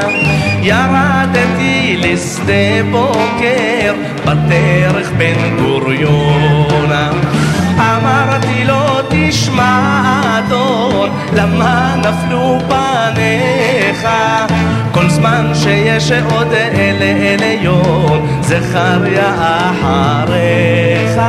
ירדתי 0.65 1.97
לשדה 1.97 2.83
בוקר, 2.91 3.93
בדרך 4.25 5.11
בן 5.17 5.57
גוריונה. 5.61 7.11
אמרתי 7.79 8.65
לו 8.65 9.01
תשמע 9.09 10.39
אדון, 10.39 11.09
למה 11.33 11.95
נפלו 11.97 12.59
פניך? 12.67 14.07
כל 14.91 15.09
זמן 15.09 15.51
שיש 15.53 16.11
עוד 16.11 16.53
אלה 16.53 17.35
אליון, 17.35 18.27
זכריה 18.41 19.33
אחריך. 19.71 21.21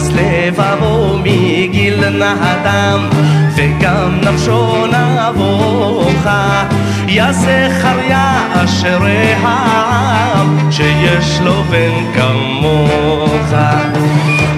אז 0.00 0.12
לבבו 0.14 1.18
מגיל 1.18 2.08
נהדם, 2.08 3.08
וגם 3.54 4.20
נפשו 4.22 4.86
נבוכה. 4.86 6.64
יא 7.08 7.32
זכריה 7.32 8.46
אשרי 8.52 9.32
העם, 9.42 10.70
שיש 10.70 11.40
לו 11.40 11.62
בן 11.62 12.12
כמוך. 12.14 13.54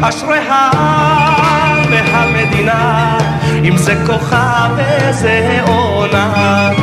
אשרי 0.00 0.38
העם 0.48 1.82
והמדינה, 1.90 3.18
אם 3.64 3.76
זה 3.76 3.94
כוכב 4.06 4.70
וזה 4.76 5.60
עונה. 5.66 6.81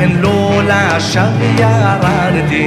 אין 0.00 0.20
לו 0.20 0.60
לשווא 0.62 1.46
ירדתי, 1.58 2.66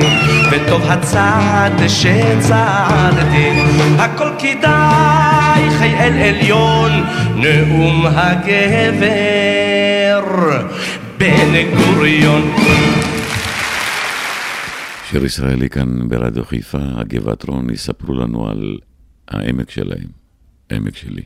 וטוב 0.52 0.82
הצעד 0.82 1.88
שצעדתי. 1.88 3.50
הכל 3.98 4.30
כדאי 4.40 5.70
חי 5.80 5.94
אל 6.00 6.14
עליון, 6.14 6.92
נאום 7.36 8.06
הגבר 8.06 9.40
בן 11.18 11.54
גוריון. 11.78 12.56
שיר 15.10 15.26
ישראלי 15.26 15.70
כאן 15.70 16.10
ברדיו 16.10 16.46
חיפה, 16.46 16.78
הגבעת 16.98 17.44
רון 17.44 17.70
יספרו 17.74 18.14
לנו 18.14 18.50
על 18.50 18.78
העמק 19.28 19.70
שלהם, 19.70 20.08
עמק 20.72 20.98
שלי. 20.98 21.22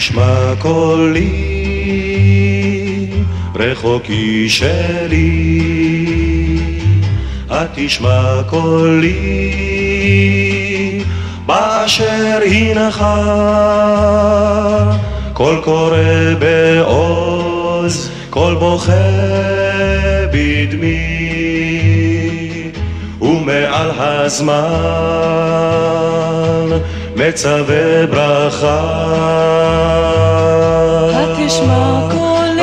תשמע 0.00 0.54
קולי, 0.58 1.26
רחוקי 3.54 4.48
שלי, 4.48 5.50
התשמע 7.50 8.42
קולי, 8.46 9.12
באשר 11.46 12.38
הנך, 12.52 13.04
קול 15.32 15.60
קורא 15.64 15.98
בעוז, 16.38 18.10
קול 18.30 18.54
בוכה 18.54 18.92
בדמי, 20.32 21.10
ומעל 23.20 23.90
הזמן 23.96 24.70
מצווה 27.28 28.06
ברכה. 28.06 28.80
התשמע 31.14 32.08
קולי, 32.10 32.62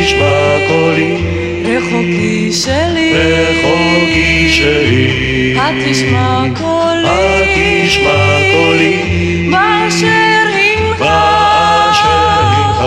התשמע 0.00 0.56
קולי, 0.68 1.16
רחוקי 1.64 2.52
שלי, 2.52 3.12
רחוקי 3.14 4.48
שלי, 4.50 5.56
התשמע 5.60 6.44
קולי, 6.58 7.84
התשמע 7.84 8.38
קולי, 8.52 9.50
באשר 9.50 10.06
הנך, 10.54 11.00
באשר 11.00 12.08
הנך, 12.40 12.80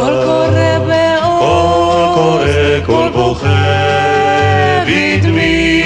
קול 0.00 0.14
קורא 0.24 0.78
בעוז, 0.86 2.14
קול 2.14 2.14
קורא, 2.14 2.80
קול 2.86 3.08
בוכה 3.08 3.64
בדמי, 4.86 5.82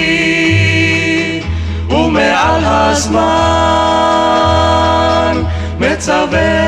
ומעל 1.91 2.63
הזמן 2.65 3.38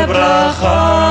ברכה. 0.07 1.11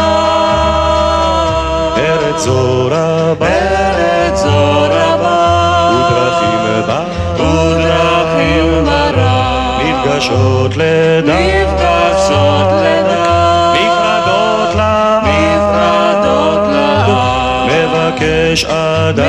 ארץ 1.98 2.42
זו 2.42 2.86
רבה, 2.86 3.48
ארץ 3.48 4.40
זו 4.40 4.84
רבה, 4.90 5.90
ודרכים 5.92 6.60
בה, 6.88 7.02
ודרכים 7.36 8.86
ברא, 8.86 9.80
נפגשות 9.84 10.78
לידה, 10.78 11.34
נפגשות 11.34 12.68
לידה, 12.82 13.74
נפרדות 13.74 14.76
לה, 14.76 15.20
נפרדות 15.24 16.64
לה, 16.72 17.66
מבקש 17.66 18.66
אדם, 18.66 19.26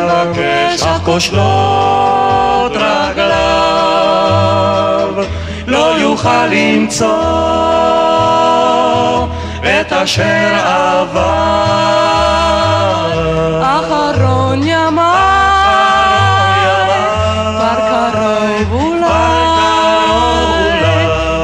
מבקש 0.00 0.82
אך 0.82 1.00
כושלות 1.04 2.72
רגליו, 2.76 3.84
לא 5.66 5.98
יוכל 5.98 6.46
למצוא 6.46 8.03
את 9.66 9.92
אשר 9.92 10.54
עבר. 10.64 11.74
אחרון 13.62 14.62
ימיי, 14.62 15.04
כבר 17.50 17.76
קרוב 17.88 18.72
אולי, 18.72 19.06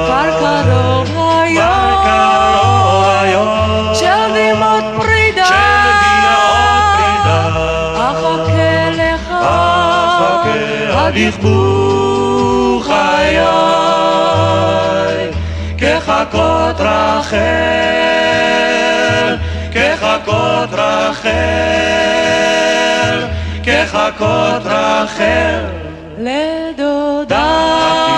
כבר 0.07 0.29
קרוב 0.41 1.09
היום, 3.21 3.49
של 3.95 4.23
דמעות 4.35 4.85
פרידה, 4.97 5.49
אחכה 7.97 8.91
לך, 8.91 9.35
עד 10.97 11.17
יכבו 11.17 12.83
חיי, 12.87 13.39
כחכות 15.79 16.81
רחל, 16.81 17.80
כחכות 20.25 20.69
רחל, 20.73 21.31
כחכות 23.63 24.63
רחל. 24.65 25.65
לדודה. 26.19 28.10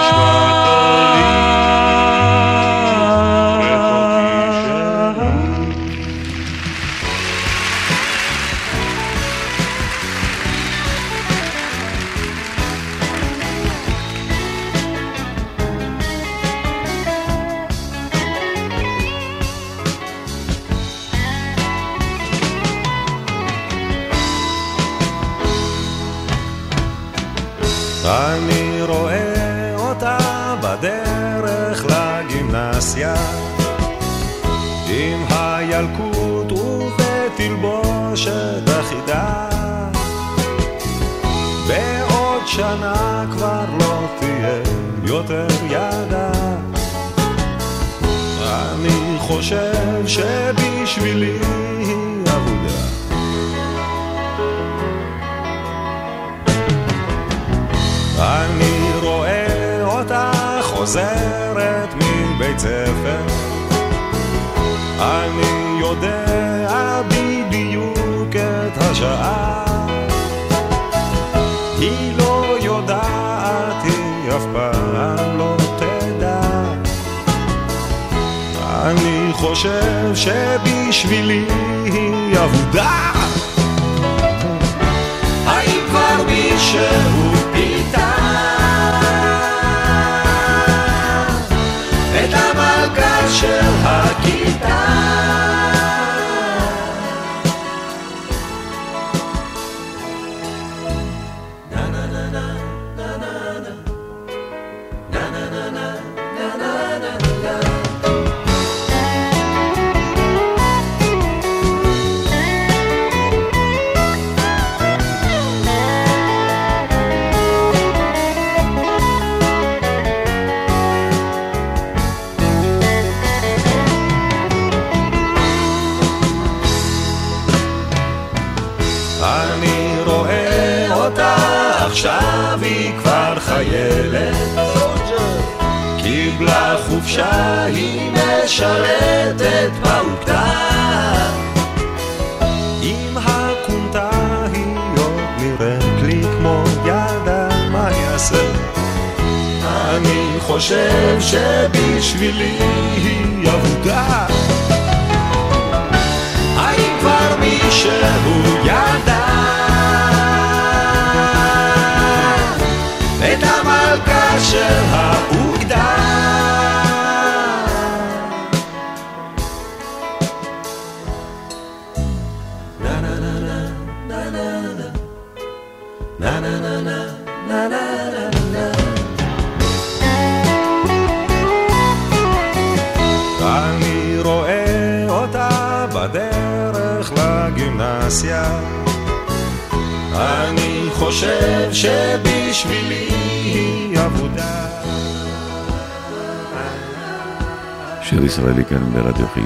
יותר 45.22 45.46
ידה 45.70 46.32
אני 48.42 49.18
חושב 49.18 50.06
שבשבילי 50.06 51.38
היא 51.78 52.24
אבודה. 52.36 52.82
אני 58.18 58.92
רואה 59.02 59.82
אותה 59.84 60.30
חוזרת 60.62 61.94
מבית 61.94 62.58
ספר. 62.58 63.22
אני 65.00 65.80
יודע 65.80 67.02
בדיוק 67.08 68.36
את 68.36 68.78
השעה. 68.78 69.64
היא 71.78 72.18
לא 72.18 72.56
יודעת, 72.62 73.84
היא 73.84 74.36
אף 74.36 74.42
פעם 74.52 74.91
חושב 79.42 80.12
שבשבילי 80.14 81.44
היא 81.84 82.38
אבודה. 82.38 83.12
האם 85.46 85.80
כבר 85.88 86.24
מישהו 86.26 87.11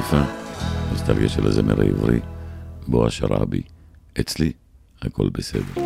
חיפה, 0.06 0.22
נוסטלגיה 0.92 1.28
של 1.28 1.46
הזמר 1.46 1.80
העברי, 1.80 2.20
בועז 2.86 3.12
שרעבי. 3.12 3.62
אצלי 4.20 4.52
הכל 5.02 5.28
בסדר. 5.32 5.85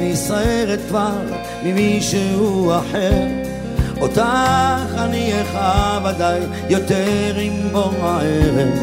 נסערת 0.00 0.78
כבר 0.88 1.16
ממישהו 1.64 2.72
אחר. 2.72 3.26
אותך 4.00 4.22
אני 4.98 5.32
אכאב 5.42 6.04
ודאי 6.04 6.40
יותר 6.68 7.34
עם 7.36 7.52
בוא 7.72 7.92
הערב 8.02 8.78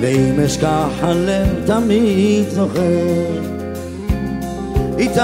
ואם 0.00 0.40
אשכח 0.40 0.88
הלב 1.00 1.66
תמיד 1.66 2.48
זוכר. 2.48 3.52
איתך 4.98 5.22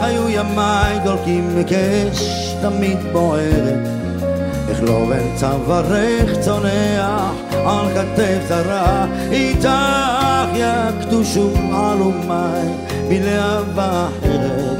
היו 0.00 0.28
ימיי 0.28 0.98
דולקים 1.04 1.60
מקש 1.60 2.54
תמיד 2.62 2.98
בוערת. 3.12 3.88
איך 4.68 4.82
לא 4.82 5.04
בן 5.08 5.36
צווארך 5.36 6.40
צונח 6.40 7.32
על 7.52 7.86
כתף 7.94 8.48
זרה 8.48 9.06
איתך 9.30 9.68
יקדושו 10.54 11.50
עלומי 11.72 12.70
בלהבה 13.10 14.08
אחרת. 14.08 14.78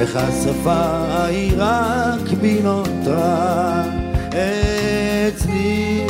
איך 0.00 0.16
השפה 0.16 1.26
היא 1.26 1.52
רק 1.56 2.28
בי 2.40 2.60
נותרה. 2.62 3.84
אצלי 4.28 6.06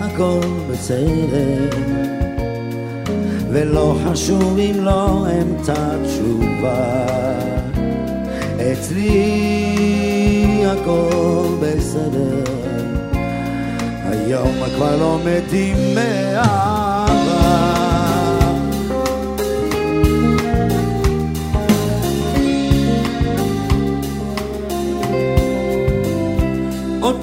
הכל 0.00 0.40
בסדר. 0.70 1.68
ולא 3.50 3.96
חשוב 4.06 4.58
אם 4.58 4.84
לא 4.84 5.26
אמצא 5.42 5.88
תשובה. 6.04 7.04
אצלי 8.72 9.14
הכל 10.66 11.46
בסדר. 11.60 12.42
היום 14.04 14.52
כבר 14.76 14.96
לא 14.96 15.18
מתים 15.24 15.76
מאהבה 15.94 17.93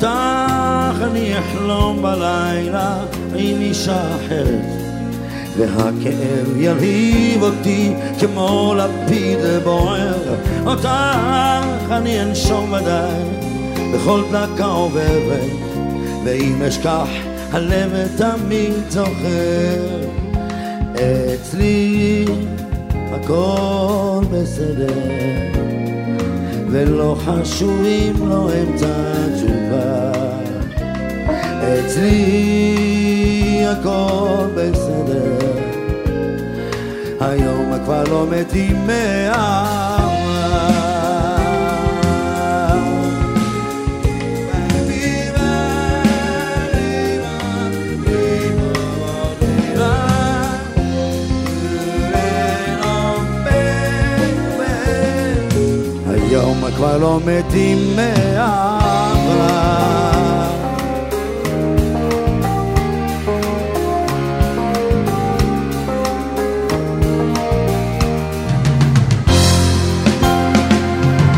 אותך 0.04 1.02
אני 1.02 1.39
אחלום 1.39 2.02
בלילה 2.02 2.97
עם 3.36 3.62
אישה 3.62 4.16
אחרת. 4.16 4.66
והכאב 5.58 6.58
ילהיב 6.58 7.43
אותי 7.43 7.93
כמו 8.20 8.76
לפיד 8.78 9.39
בוער. 9.64 10.36
אותך 10.66 10.88
אני 11.91 12.22
אנשום 12.22 12.74
ודאי 12.74 13.24
בכל 13.93 14.22
דקה 14.32 14.66
עוברת 14.66 15.52
ואם 16.26 16.62
אשכח 16.68 17.08
הלב 17.52 18.08
תמיד 18.18 18.74
זוכר. 18.89 20.08
אצלי 20.95 22.26
הכל 23.12 24.22
בסדר 24.32 25.70
ולא 26.72 27.15
חשובים 27.26 28.13
לו 28.30 28.49
אמצע 28.49 28.88
התשובה. 28.88 30.11
אצלי 31.63 33.65
הכל 33.67 34.45
בסדר, 34.55 35.38
היום 37.19 37.74
כבר 37.86 38.03
לא 38.11 38.26
מתים 38.32 38.88
מאה 38.88 39.91
כבר 56.82 56.97
לא 56.97 57.19
מתים 57.25 57.95
מאהבה 57.95 59.21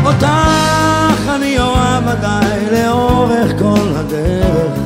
אותך 0.04 0.26
אני 1.36 1.58
אוהב 1.58 2.08
עדיין 2.08 2.68
לאורך 2.72 3.52
כל 3.58 3.92
הדרך 3.96 4.78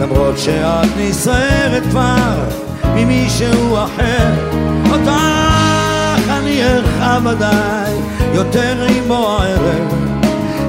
למרות 0.00 0.38
שאת 0.38 0.88
נסערת 0.98 1.82
כבר 1.90 2.48
ממישהו 2.94 3.76
אחר. 3.84 4.52
אותך 4.92 6.28
אני 6.30 6.64
ארחב 6.64 7.26
עדיין 7.26 8.11
יותר 8.34 8.86
בוא 9.08 9.40
הערב 9.40 9.92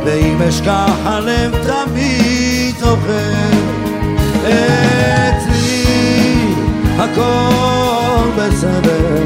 ואם 0.05 0.41
אשכח 0.49 0.91
הלב 1.05 1.51
תמיד 1.51 2.76
זוכר. 2.80 3.34
אצלי 4.41 5.86
הכל 6.97 8.30
בסדר 8.38 9.24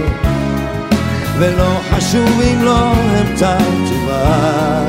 ולא 1.37 1.79
חשוב 1.91 2.41
אם 2.41 2.63
לא 2.63 2.91
אמצא 3.21 3.57
תשובה. 3.85 4.81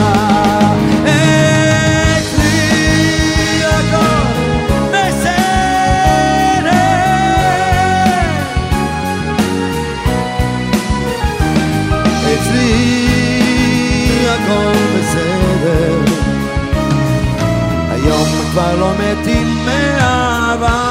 כבר 18.51 18.75
לא 18.75 18.91
מתים 18.99 19.47
מאהבה 19.65 20.88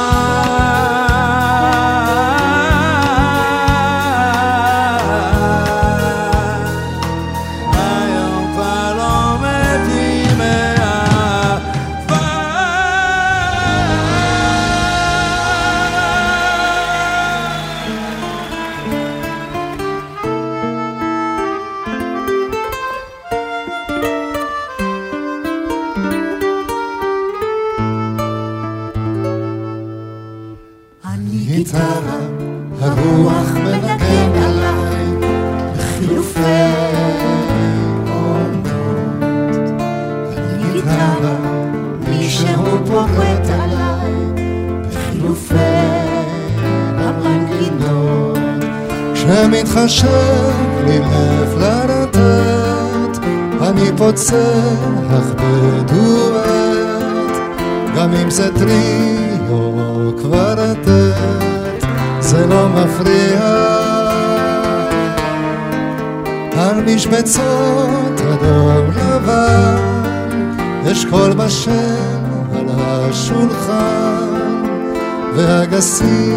the 75.79 75.83
sea. 75.83 76.28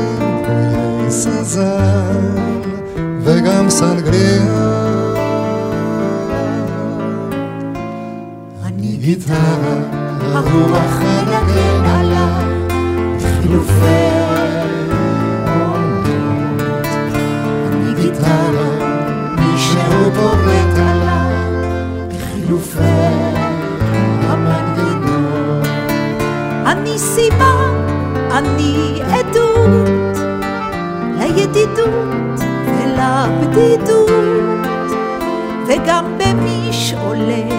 וגם 35.83 36.17
במשעולי 36.17 37.49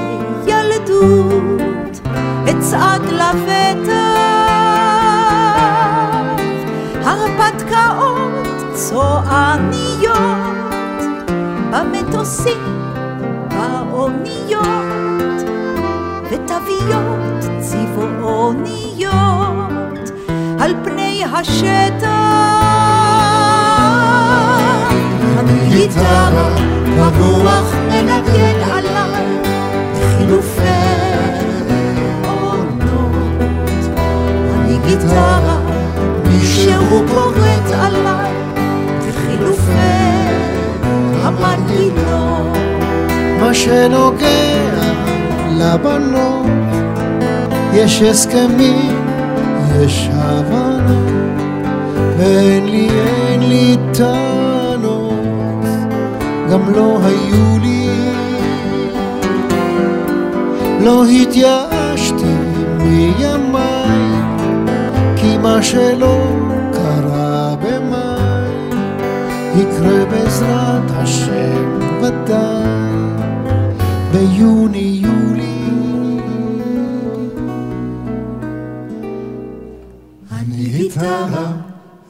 ילדות 0.46 2.00
אצעד 2.50 3.02
לבטח. 3.02 3.92
הרפתקאות 7.04 8.46
צועניות, 8.74 10.16
במטוסים, 11.70 12.92
באוניות, 13.48 14.66
ותוויות 16.30 17.60
צבעוניות 17.60 19.12
על 20.60 20.74
פני 20.84 21.24
השטח. 21.32 22.61
גיטרה, 25.82 26.48
הרוח 26.98 27.74
מנגן 27.88 28.60
עליי, 28.72 29.24
חילופי 29.94 30.62
עונות. 32.24 33.50
אני 34.54 34.78
גיטרה, 34.86 35.58
מישהו 36.28 37.02
פורט 37.08 37.70
עליי, 37.80 38.32
חילופי 39.12 39.72
המנגינות. 41.22 42.58
מה 43.40 43.54
שנוגע 43.54 44.26
לבנות, 45.50 46.46
יש 47.72 48.02
הסכמים, 48.02 49.06
יש 49.80 50.08
הבנות, 50.12 51.12
ואין 52.18 52.66
לי, 52.66 52.88
אין 52.90 53.48
לי 53.48 53.76
טעם. 53.92 54.31
גם 56.52 56.74
לא 56.74 56.98
היו 57.04 57.58
לי. 57.62 57.88
לא 60.84 61.04
התייאשתי 61.04 62.34
מימיי, 62.78 64.00
כי 65.16 65.38
מה 65.38 65.62
שלא 65.62 66.18
קרה 66.72 67.54
במאי, 67.56 68.78
יקרה 69.56 70.04
בעזרת 70.10 70.90
השם 70.90 71.78
ודאי, 72.02 73.22
ביוני-יולי. 74.12 75.68
אני 80.32 80.64
גיטרה, 80.64 81.52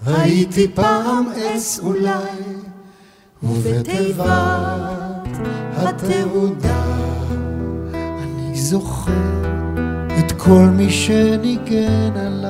הייתי 0.07 0.69
פעם 0.75 1.25
עץ 1.37 1.81
אולי. 1.83 2.32
ובתיבת 3.63 4.27
התעודה 5.77 6.85
אני 7.95 8.57
זוכר 8.57 9.13
את 10.19 10.33
כל 10.33 10.67
מי 10.77 10.91
שניגן 10.91 12.13
עליי 12.17 12.42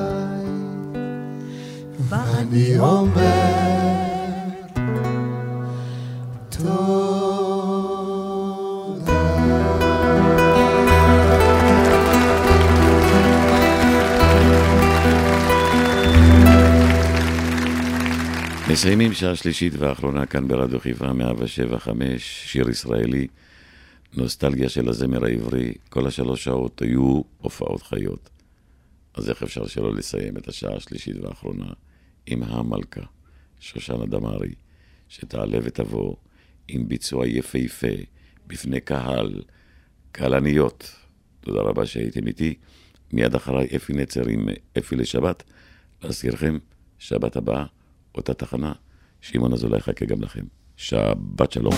מסיימים 18.71 19.13
שעה 19.13 19.37
שלישית 19.37 19.73
ואחרונה 19.79 20.27
כאן 20.27 20.49
ברדיו 20.49 20.81
חיפה 20.81 21.13
175, 21.13 22.45
שיר 22.47 22.71
ישראלי, 22.71 23.27
נוסטלגיה 24.15 24.69
של 24.69 24.89
הזמר 24.89 25.25
העברי. 25.25 25.73
כל 25.89 26.07
השלוש 26.07 26.45
שעות 26.45 26.83
היו 26.83 27.21
הופעות 27.39 27.83
חיות. 27.83 28.31
אז 29.15 29.31
איך 29.31 29.43
אפשר 29.43 29.67
שלא 29.67 29.95
לסיים 29.95 30.37
את 30.37 30.49
השעה 30.49 30.77
השלישית 30.77 31.17
והאחרונה 31.17 31.73
עם 32.27 32.43
המלכה, 32.43 33.01
שושנה 33.61 34.07
דמארי, 34.07 34.55
שתעלה 35.09 35.59
ותבוא 35.63 36.17
עם 36.69 36.89
ביצוע 36.89 37.27
יפהפה 37.27 37.95
בפני 38.47 38.81
קהל, 38.81 39.43
קהלניות. 40.13 40.93
תודה 41.41 41.61
רבה 41.61 41.87
שהייתם 41.87 42.27
איתי. 42.27 42.55
מיד 43.13 43.35
אחריי 43.35 43.69
אפי 43.77 43.93
נצר 43.93 44.29
עם 44.29 44.49
אפי 44.79 44.97
לשבת. 44.97 45.43
להזכירכם, 46.03 46.59
שבת 46.99 47.37
הבאה. 47.37 47.67
אותה 48.15 48.35
תחנה, 48.35 48.73
שמעון 49.21 49.53
אזולאי 49.53 49.79
יחכה 49.79 50.05
גם 50.05 50.23
לכם. 50.23 50.45
שבת 50.77 51.53
שלום. 51.53 51.75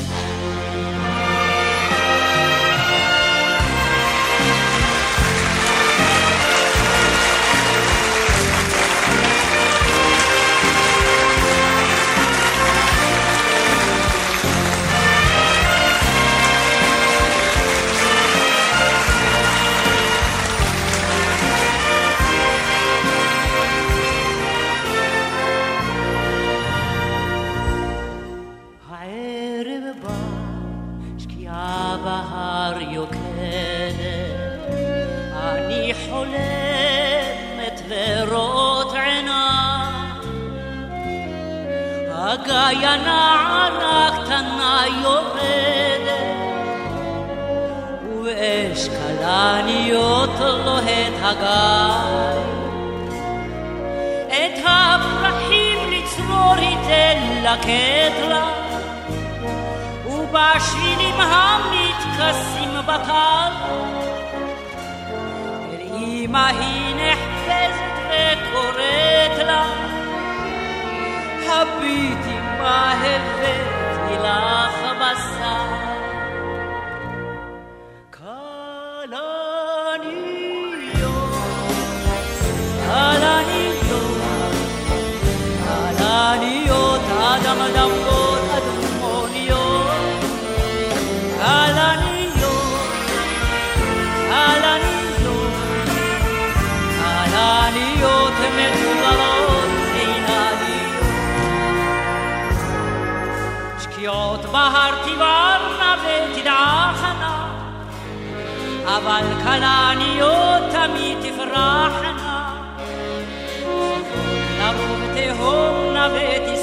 בהר 104.54 104.94
תבערנה 105.04 105.96
ותדעכנה, 106.02 107.48
אבל 108.84 109.22
כלניות 109.42 110.62
תמיד 110.72 111.18
תפרחנה, 111.22 112.54
לרוב 114.58 115.00
תהומנה 115.14 116.08
ותסערנה, 116.14 116.53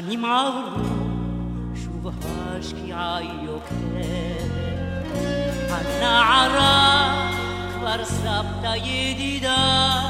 שנים 0.00 0.24
עברו, 0.24 0.84
שוב 1.74 2.12
השקיעה 2.22 3.18
יוקדת. 3.42 4.50
הנערה 5.70 7.10
כבר 7.74 8.04
סבתא 8.04 8.74
ידידה, 8.84 10.00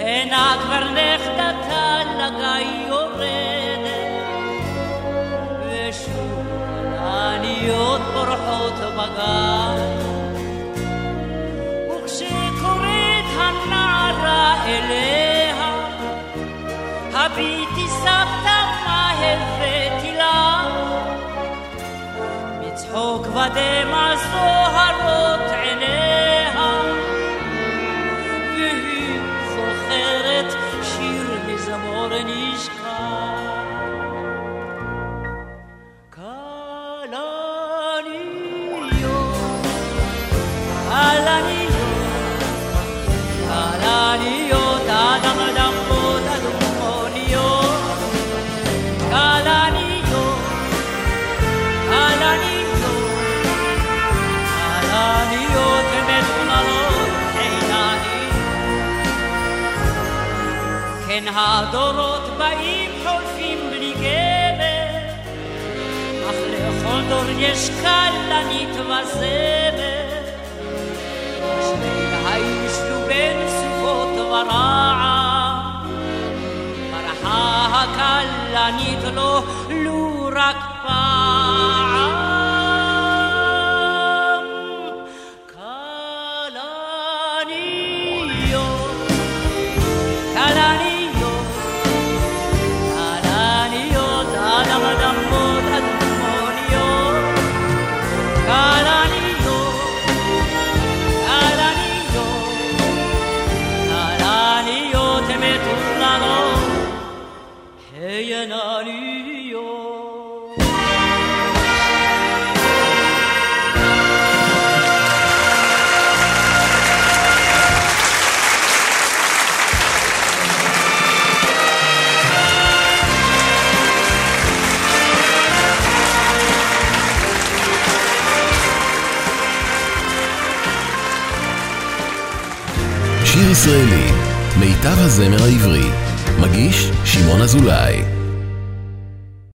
הנה 0.00 0.56
כבר 0.62 0.84
נכדתה 0.90 1.98
לגיא 2.18 2.88
יורדת, 2.88 4.28
ושוב 5.66 6.46
העניות 6.98 8.00
בורחות 8.14 8.74
בגן. 8.96 9.98
וכשקוראת 11.90 13.28
הנערה 13.38 14.64
אליה, 14.66 15.27
הביטי 17.18 17.88
סבתא 17.88 18.58
מה 18.86 19.10
הבאתי 19.10 20.12
לך 20.16 20.68
מצחוק 22.60 23.26
ודמע 23.26 24.16
זוהרות 24.16 24.77